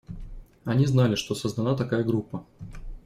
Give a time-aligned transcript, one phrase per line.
[0.65, 2.43] Они знали, что создана такая группа.